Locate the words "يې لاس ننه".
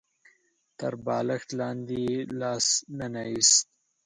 2.07-3.21